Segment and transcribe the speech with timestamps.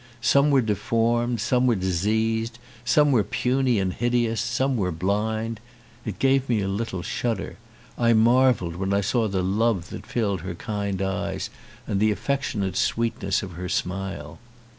[0.19, 5.59] Some were deformed and some were diseased, some were puny and hideous, some were blind;
[6.07, 7.57] it gave me a little shudder:
[7.99, 11.51] I marvelled when I saw the love that filled her kind eyes
[11.85, 14.39] and the affectionate sweetness of her smile.